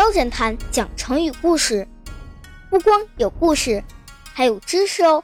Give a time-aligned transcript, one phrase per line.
[0.00, 1.86] 喵侦探讲成语故事，
[2.70, 3.84] 不光有故事，
[4.32, 5.22] 还有知识哦。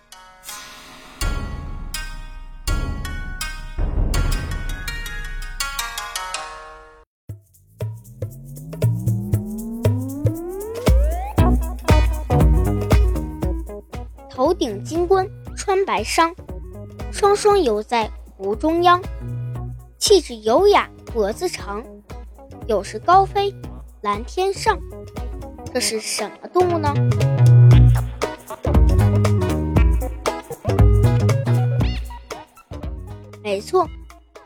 [14.28, 16.34] 头顶金冠穿白裳，
[17.10, 19.02] 双双游在湖中央，
[19.96, 21.82] 气质优雅，脖子长，
[22.66, 23.50] 有时高飞。
[24.06, 24.78] 蓝天上，
[25.74, 26.94] 这是什么动物呢？
[33.42, 33.88] 没错，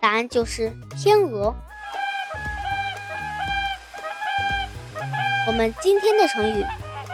[0.01, 1.55] 答案就是天鹅。
[5.47, 6.65] 我们今天的成语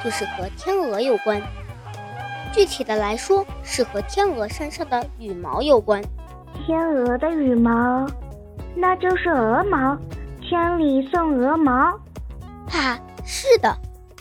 [0.05, 1.42] 就是和天鹅有关，
[2.52, 6.00] 具体的来说是和天鹅身上的羽毛有关。
[6.64, 8.06] 天鹅的羽毛，
[8.77, 9.98] 那就是鹅毛，
[10.48, 11.98] 千里送鹅毛。
[12.69, 13.77] 哈，是的，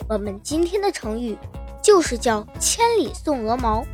[0.08, 1.36] 我们今天的成语
[1.82, 3.84] 就是叫“千里送鹅毛”。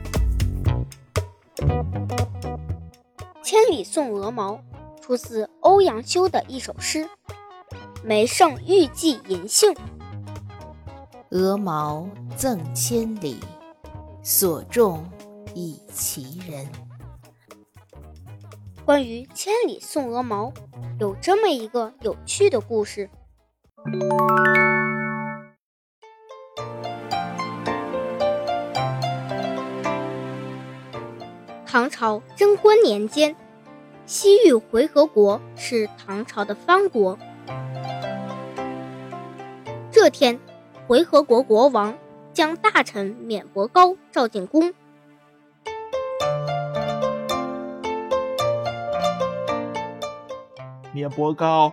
[3.42, 4.60] 千里送鹅毛
[5.00, 7.08] 出自欧阳修的一首诗
[8.04, 9.74] ：“梅胜欲寄银杏，
[11.30, 13.40] 鹅毛赠千里，
[14.22, 15.04] 所重
[15.54, 16.68] 以其人。”
[18.84, 20.52] 关于千里送鹅毛，
[20.98, 23.08] 有这么一个有趣的故事。
[31.66, 33.34] 唐朝贞观年间，
[34.06, 37.18] 西域回纥国是唐朝的藩国。
[39.90, 40.38] 这天，
[40.86, 41.98] 回纥国国王
[42.32, 44.72] 将大臣免伯高召进宫。
[50.92, 51.72] 免伯高。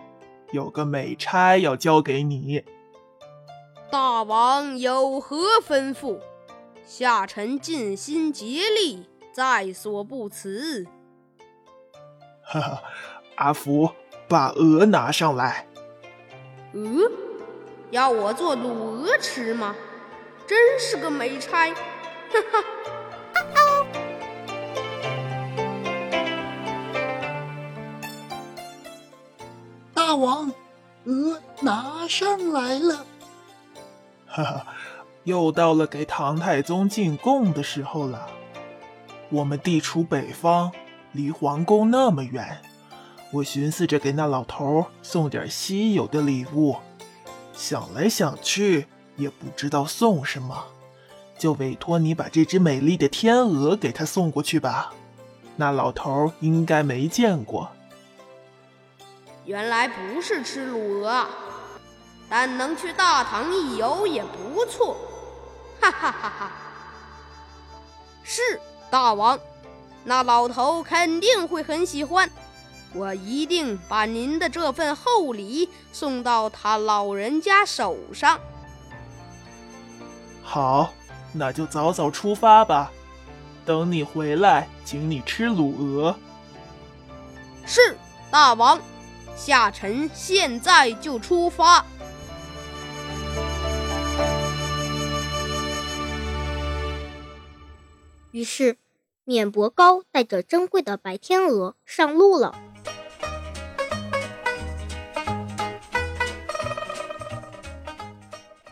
[0.52, 2.64] 有个美差要交给你，
[3.90, 6.18] 大王有何吩咐？
[6.84, 10.86] 下臣尽心竭力，在所不辞。
[12.42, 12.82] 哈哈，
[13.36, 13.90] 阿福，
[14.28, 15.66] 把鹅拿上来。
[16.74, 17.10] 鹅？
[17.90, 19.74] 要我做卤鹅吃吗？
[20.46, 21.68] 真是个美差！
[21.70, 21.76] 哈
[22.52, 22.64] 哈。
[30.20, 30.52] 王，
[31.04, 33.04] 鹅拿上来了。
[34.26, 34.66] 哈哈，
[35.24, 38.28] 又到了给唐太宗进贡的时候了。
[39.30, 40.72] 我们地处北方，
[41.12, 42.60] 离皇宫那么远，
[43.32, 46.76] 我寻思着给那老头送点稀有的礼物。
[47.52, 48.86] 想来想去，
[49.16, 50.64] 也不知道送什么，
[51.38, 54.92] 就委托你把这只美丽的天鹅给他送过去吧。
[55.56, 57.70] 那老头应该没见过。
[59.44, 61.26] 原来不是吃卤鹅，
[62.28, 64.96] 但能去大唐一游也不错，
[65.80, 66.50] 哈哈哈哈！
[68.22, 69.38] 是大王，
[70.04, 72.30] 那老头肯定会很喜欢，
[72.94, 78.38] 我一定把您的这份厚礼送到他老人家手上。
[80.42, 80.92] 好，
[81.32, 82.92] 那就早早出发吧，
[83.64, 86.14] 等你回来，请你吃卤鹅。
[87.66, 87.96] 是
[88.30, 88.80] 大王。
[89.42, 91.82] 下臣现在就出发。
[98.32, 98.76] 于是，
[99.24, 102.54] 免伯高带着珍贵的白天鹅上路了。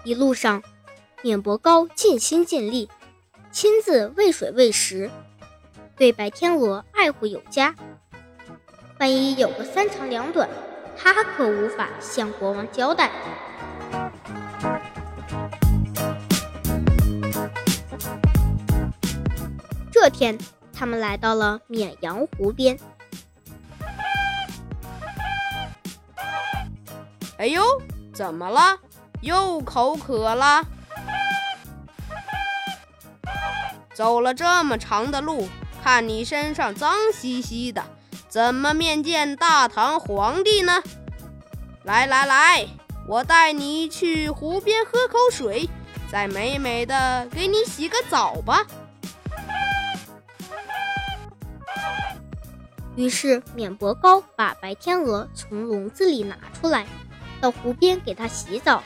[0.05, 0.63] 一路上，
[1.23, 2.91] 免伯高尽心尽力，
[3.51, 5.11] 亲自喂水喂食，
[5.97, 7.75] 对白天鹅爱护有加。
[8.99, 10.49] 万一有个三长两短，
[10.97, 13.09] 他可无法向国王交代。
[19.93, 20.37] 这天，
[20.73, 22.77] 他们来到了绵阳湖边。
[27.37, 27.63] 哎呦，
[28.13, 28.81] 怎么了？
[29.21, 30.65] 又口渴了？
[33.95, 35.49] 走了这么长的路，
[35.85, 37.85] 看你身上脏兮兮的。
[38.29, 40.83] 怎么面见大唐皇帝呢？
[41.85, 42.67] 来来来，
[43.07, 45.69] 我带你去湖边喝口水，
[46.13, 48.67] 再美美的给你洗个澡吧。
[52.97, 56.85] 于是，免伯高把白天鹅从笼子里拿出来，
[57.41, 58.83] 到湖边给它洗澡。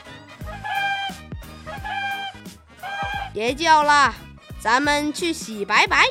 [3.33, 4.13] 别叫了，
[4.61, 6.05] 咱们去洗白白。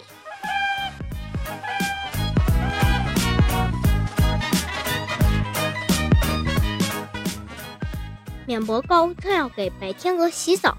[8.45, 10.77] 免伯高正要给白天鹅洗澡，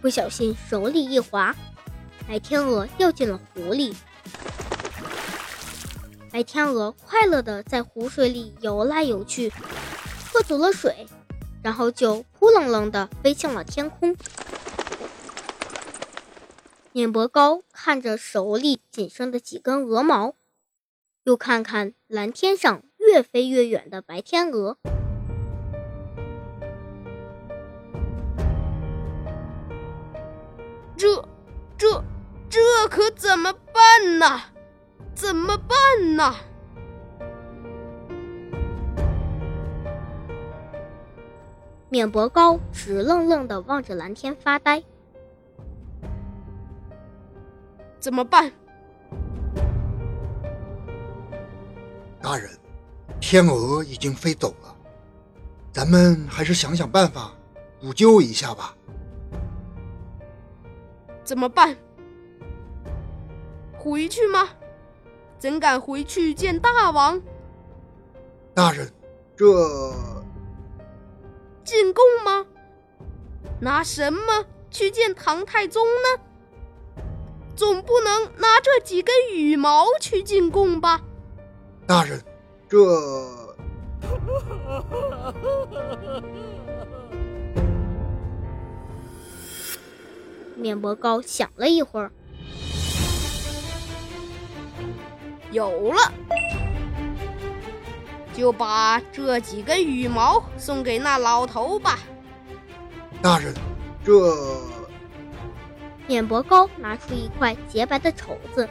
[0.00, 1.54] 不小心手里一滑，
[2.26, 3.94] 白天鹅掉进了湖里。
[6.32, 9.52] 白天鹅快乐地在湖水里游来游去，
[10.32, 11.06] 喝足了水，
[11.62, 14.16] 然后就扑棱棱地飞向了天空。
[16.92, 20.34] 免伯高看着手里仅剩的几根鹅毛，
[21.22, 24.76] 又看看蓝天上越飞越远的白天鹅。
[31.00, 31.08] 这、
[31.78, 32.04] 这、
[32.50, 32.60] 这
[32.90, 34.38] 可怎么办呢？
[35.14, 36.34] 怎么办呢？
[41.88, 44.84] 免伯高直愣愣的望着蓝天发呆。
[47.98, 48.52] 怎么办？
[52.20, 52.50] 大人，
[53.18, 54.76] 天鹅已经飞走了，
[55.72, 57.32] 咱们还是想想办法
[57.80, 58.76] 补救一下吧。
[61.30, 61.76] 怎么办？
[63.78, 64.48] 回去吗？
[65.38, 67.22] 怎敢回去见大王？
[68.52, 68.92] 大人，
[69.36, 69.46] 这
[71.62, 72.44] 进贡吗？
[73.60, 77.04] 拿什么去见唐太宗呢？
[77.54, 81.00] 总不能拿这几根羽毛去进贡吧？
[81.86, 82.20] 大人，
[82.68, 82.76] 这……
[90.60, 92.12] 免伯高想了一会儿，
[95.50, 96.12] 有了，
[98.34, 101.98] 就把这几根羽毛送给那老头吧。
[103.22, 103.54] 大人，
[104.04, 104.12] 这……
[106.06, 108.68] 免伯高拿出一块洁白的绸子，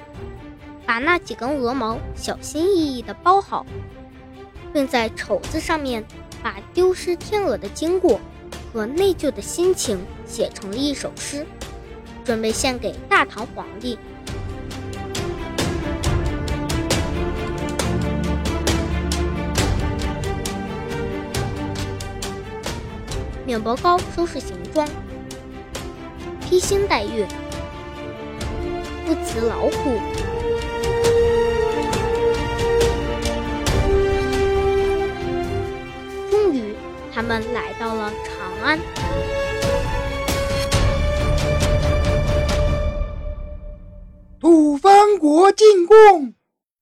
[0.86, 3.66] 把那几根鹅毛小心翼翼地包好，
[4.72, 6.06] 并在绸子上面
[6.44, 8.20] 把丢失天鹅的经过
[8.72, 11.44] 和内疚的心情写成了一首诗。
[12.30, 13.98] 准备献给大唐皇帝。
[23.44, 24.88] 免伯高收拾行装，
[26.40, 27.28] 披星戴月，
[29.08, 29.98] 不辞劳苦，
[36.30, 36.76] 终于，
[37.12, 38.80] 他们来到了长安。
[45.20, 46.34] 国进贡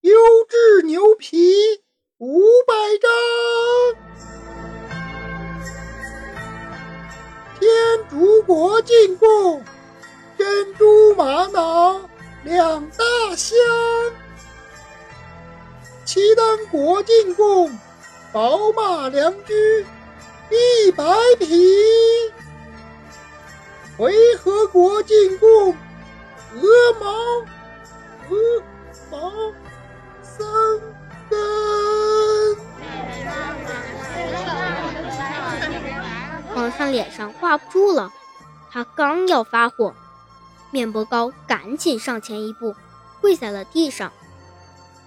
[0.02, 0.14] 优
[0.48, 1.82] 质牛皮
[2.20, 4.00] 五百张，
[7.60, 7.68] 天
[8.08, 9.64] 竺国进贡
[10.38, 12.00] 珍珠玛瑙
[12.44, 13.04] 两大
[13.36, 13.58] 箱，
[16.06, 17.76] 契丹国进贡
[18.32, 19.84] 宝马良驹
[20.52, 21.04] 一百
[21.40, 21.76] 匹，
[23.98, 24.14] 回
[24.44, 25.76] 纥国进贡。
[26.56, 27.46] 鹅毛，
[28.30, 28.64] 鹅
[29.12, 29.32] 毛
[30.22, 30.46] 三
[31.30, 31.38] 根。
[36.54, 38.12] 皇上脸上挂不住了，
[38.72, 39.94] 他刚要发火，
[40.72, 42.76] 面伯高赶紧上前一步，
[43.22, 44.12] 跪在了地上。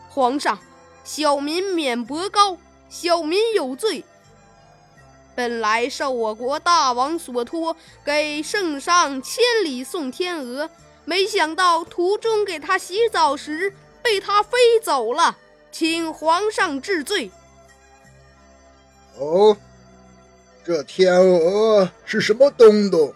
[0.09, 0.59] 皇上，
[1.05, 2.57] 小民免伯高，
[2.89, 4.05] 小民有罪。
[5.35, 10.71] 本来受我国大王所托，给圣上千里送天鹅。
[11.11, 15.37] 没想到途中给他洗澡时被他飞走了，
[15.73, 17.33] 请皇上治罪。
[19.19, 19.57] 哦，
[20.65, 23.13] 这天鹅是什么东东？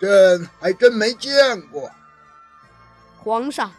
[0.00, 1.90] 朕还真没见过。
[3.22, 3.70] 皇上，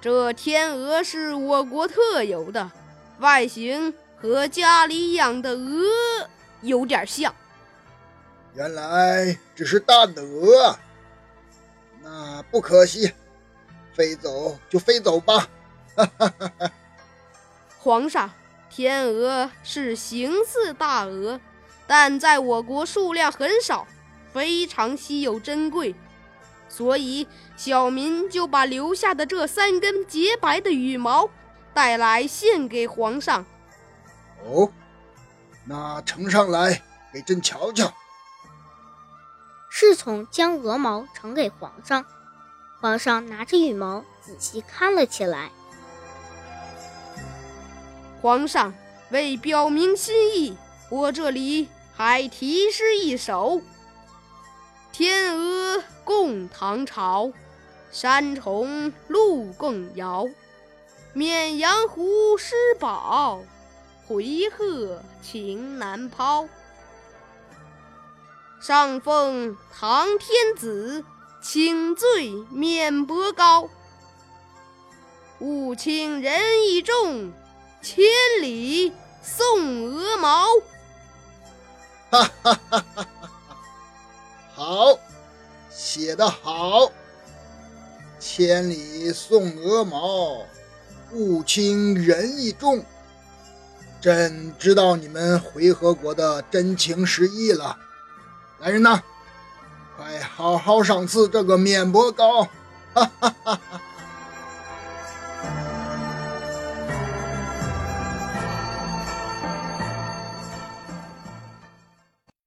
[0.00, 2.70] 这天鹅是我国特有的，
[3.18, 5.84] 外形和家里养的鹅
[6.62, 7.34] 有点像。
[8.54, 10.74] 原来只是蛋的鹅。
[12.02, 13.12] 那不可惜，
[13.94, 15.48] 飞走就飞走吧。
[15.94, 16.72] 哈哈哈哈
[17.78, 18.30] 皇上，
[18.68, 21.40] 天鹅是形似大鹅，
[21.86, 23.86] 但在我国数量很少，
[24.32, 25.94] 非常稀有珍贵，
[26.68, 31.28] 所以小民就把留下的这三根洁白的羽毛
[31.74, 33.44] 带来献给皇上。
[34.44, 34.70] 哦，
[35.64, 36.82] 那呈上来
[37.12, 37.92] 给朕瞧瞧。
[39.74, 42.04] 侍从将鹅毛呈给皇上，
[42.78, 45.50] 皇上拿着羽毛仔细看了起来。
[48.20, 48.74] 皇上
[49.10, 50.58] 为表明心意，
[50.90, 53.62] 我这里还题诗一首
[54.92, 57.32] ：“天鹅共唐朝，
[57.90, 60.28] 山重路更遥。
[61.14, 63.40] 绵阳湖失宝，
[64.06, 66.46] 回鹤情难抛。”
[68.62, 71.04] 上奉唐天子
[71.42, 73.68] 请罪免薄高，
[75.40, 77.32] 务请仁义重，
[77.82, 78.04] 千
[78.40, 80.46] 里送鹅毛。
[82.08, 83.06] 哈哈哈哈哈！
[84.54, 84.96] 好，
[85.68, 86.92] 写得好。
[88.20, 90.46] 千里送鹅毛，
[91.10, 92.84] 务卿仁义重。
[94.00, 97.76] 朕知道你们回纥国的真情实意了。
[98.62, 99.02] 来人呐，
[99.96, 102.44] 快好好赏赐这个面薄糕！
[102.94, 103.80] 哈哈哈哈。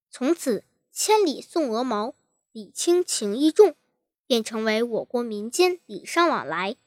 [0.10, 2.14] 从此，千里送鹅毛，
[2.54, 3.76] 礼轻情意重。
[4.26, 6.78] 便成为我国民间礼尚往来、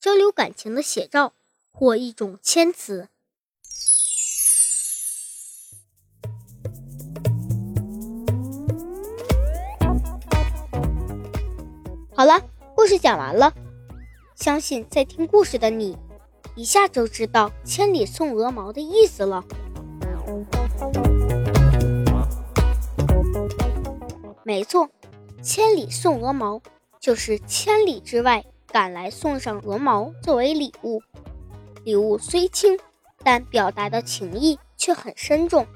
[0.00, 1.34] 交流感情的写照
[1.70, 3.10] 或一种谦辞。
[12.20, 12.38] 好了，
[12.74, 13.50] 故事讲完了，
[14.34, 15.96] 相信在听故事的你，
[16.54, 19.42] 一下就知道“千里送鹅毛”的意思了。
[24.44, 24.90] 没错
[25.40, 26.60] ，“千里送鹅毛”。
[27.00, 31.00] 就是千里之外赶来送上鹅毛作为礼物，
[31.84, 32.78] 礼物虽轻，
[33.24, 35.66] 但表达的情意却很深重。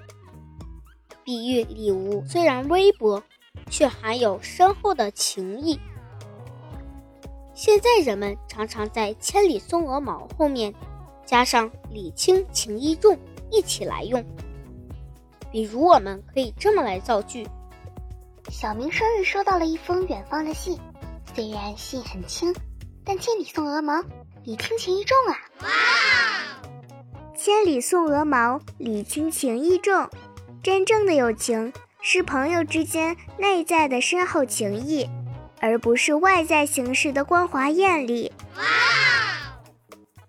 [1.25, 3.23] 比喻礼物虽然微薄，
[3.71, 5.81] 却含有深厚的情谊。
[7.55, 10.75] 现在人们常常在“千里送鹅毛”后面
[11.25, 13.17] 加上“礼轻情意重”
[13.51, 14.23] 一起来用。
[15.53, 17.47] 比如，我们可以这么来造句：
[18.51, 20.79] 小明生日收到了一封远方的信。
[21.33, 22.53] 虽然信很轻，
[23.05, 24.03] 但千里送鹅毛，
[24.43, 25.39] 礼轻情意重啊！
[25.63, 25.69] 哇，
[27.37, 30.09] 千里送鹅毛，礼轻情意重。
[30.63, 35.09] 真正的友情是朋友之间内在的深厚情谊，
[35.65, 38.31] 而不是外在形式的光华艳丽。
[38.59, 38.63] 哇，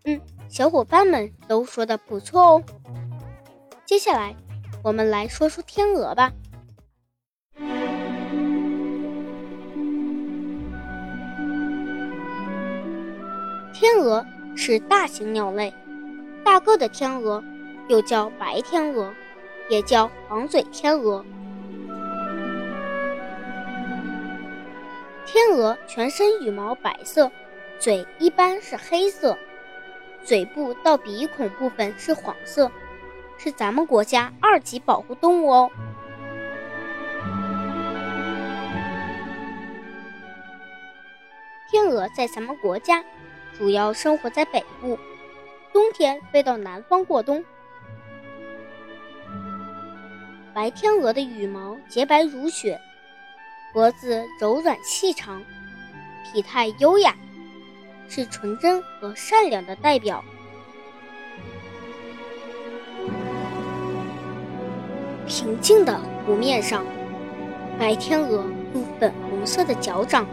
[0.06, 2.64] 嗯，小伙伴们都说的不错哦。
[3.84, 4.34] 接下来，
[4.82, 6.32] 我们来说说天鹅吧。
[13.74, 14.26] 天鹅
[14.56, 15.74] 是大型鸟类，
[16.46, 17.44] 大个的天鹅
[17.90, 19.14] 又叫白天鹅，
[19.68, 21.26] 也叫黄嘴天鹅。
[25.26, 27.32] 天鹅全身羽毛白色，
[27.80, 29.38] 嘴一般是黑色，
[30.24, 32.72] 嘴部到鼻孔部分是黄色，
[33.38, 35.72] 是咱们国家二级保护动物哦。
[41.70, 43.04] 天鹅在咱们国家。
[43.58, 45.00] 主要生活在北部，
[45.72, 47.42] 冬天飞到南方过冬。
[50.54, 52.78] 白天鹅的羽毛洁白如雪，
[53.76, 55.44] 脖子柔软细长，
[56.24, 57.14] 体态优雅，
[58.08, 60.24] 是纯真和善良的代表。
[65.28, 66.86] 平静的湖面上，
[67.78, 70.26] 白天鹅用粉红色的脚掌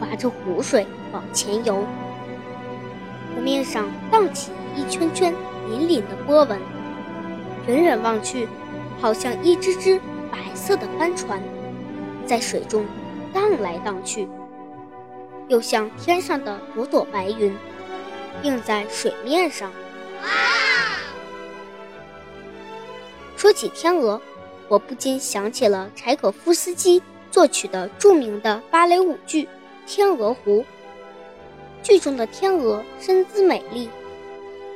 [0.00, 1.86] 划着湖水往前游。
[3.32, 5.32] 湖面上荡起一圈圈
[5.68, 6.58] 粼粼的波纹，
[7.68, 8.48] 远远望去，
[9.00, 11.40] 好像一只只白色的帆船，
[12.30, 12.86] 在水中
[13.34, 14.28] 荡来荡去；
[15.48, 17.52] 又像天上的朵朵白云，
[18.44, 19.72] 映在水面上。
[23.36, 24.22] 说起天鹅，
[24.68, 29.42] 我不禁想起了柴可夫斯基作曲的著名的芭蕾舞剧
[29.84, 30.60] 《天鹅湖》。
[31.82, 33.90] 剧中的天鹅身姿美丽，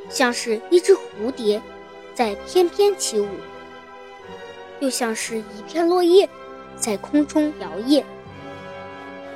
[0.08, 1.62] 像是一只蝴蝶
[2.16, 3.28] 在翩翩起舞，
[4.80, 6.28] 又像是一片落叶
[6.76, 8.04] 在空中摇曳，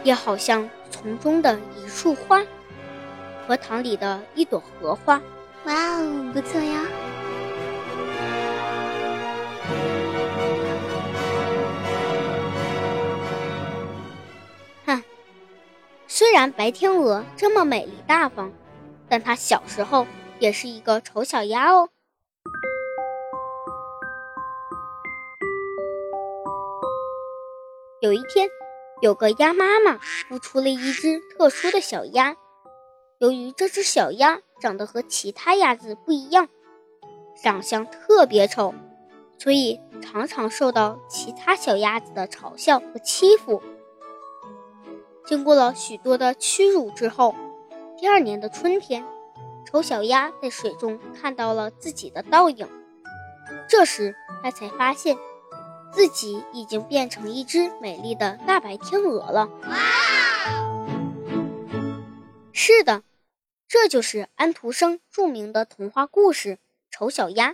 [0.05, 2.45] 也好像丛中的一束花，
[3.47, 5.21] 荷塘里的一朵荷花。
[5.65, 6.85] 哇哦，不错呀！
[16.11, 18.51] 虽然白天鹅这么美丽大方，
[19.09, 20.05] 但它小时候
[20.41, 21.91] 也是一个丑小鸭哦。
[28.01, 28.49] 有一天，
[29.01, 29.99] 有个鸭妈妈
[30.31, 32.37] 孵出了一只特殊的小鸭。
[33.19, 36.49] 由于这只小鸭长得和其他鸭子不一样，
[37.43, 38.73] 长相特别丑，
[39.37, 43.61] 所以常常受到其他小鸭子的嘲笑和欺负。
[45.27, 47.35] 经过了许多的屈辱之后，
[47.97, 49.05] 第二年的春天，
[49.67, 52.69] 丑小鸭在水中看到了自己的倒影。
[53.69, 55.19] 这时，它才发现，
[55.93, 59.49] 自己已经变成一只美丽的大白天鹅了。
[59.69, 59.77] 哇
[62.53, 63.03] 是的，
[63.67, 66.55] 这就是安徒生著名的童话故事
[66.91, 67.53] 《丑小鸭》。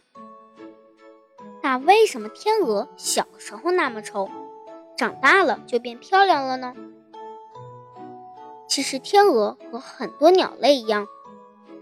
[1.63, 4.29] 那为什么天鹅小时候那么丑，
[4.97, 6.75] 长大了就变漂亮了呢？
[8.67, 11.07] 其实，天鹅和很多鸟类一样，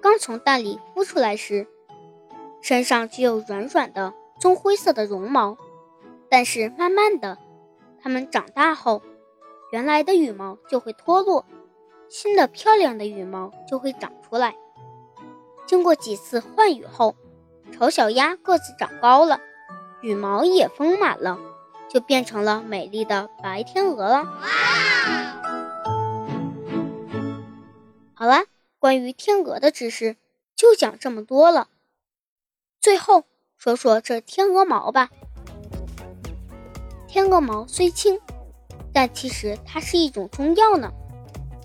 [0.03, 1.67] 刚从蛋里孵出来时，
[2.61, 5.57] 身上只有软软的棕灰色的绒毛。
[6.33, 7.37] 但是慢慢的，
[8.01, 9.03] 它们长大后，
[9.71, 11.45] 原来的羽毛就会脱落，
[12.09, 14.57] 新的漂亮的羽毛就会长出来。
[15.67, 17.17] 经过几次换羽后，
[17.71, 19.43] 丑小鸭个子长高了，
[20.01, 21.39] 羽毛也丰满了，
[21.91, 24.25] 就变成了美丽的白天鹅了。
[28.15, 28.47] 好了，
[28.79, 30.17] 关于天鹅的知识
[30.57, 31.69] 就讲这么多了。
[32.81, 33.25] 最后
[33.59, 35.11] 说说这天鹅毛吧。
[37.13, 38.19] 天鹅毛虽轻，
[38.91, 40.91] 但其实它是一种中药呢，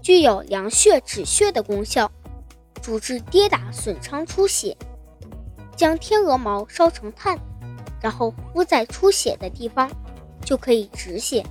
[0.02, 2.12] 具有凉血止血的功效，
[2.82, 4.76] 主治跌打损伤出血。
[5.74, 7.40] 将天鹅毛烧成炭，
[8.02, 9.90] 然后敷在出血的地方，
[10.44, 11.46] 就可以止血。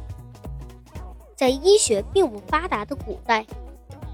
[1.35, 3.47] 在医学并不发达的古代，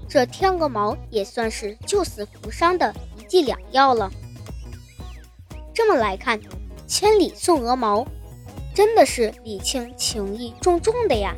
[0.07, 4.09] 这天鹅毛也算是救死扶伤的一剂良药了。
[5.73, 6.39] 这么来看，
[6.87, 8.07] 千里送鹅毛。
[8.73, 11.35] 真的是礼轻情意重重的呀。